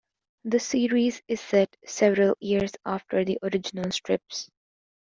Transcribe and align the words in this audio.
The 0.45 0.59
series 0.59 1.21
is 1.27 1.39
set 1.41 1.77
several 1.85 2.35
years 2.39 2.71
after 2.83 3.23
the 3.23 3.37
original 3.43 3.91
strips. 3.91 4.49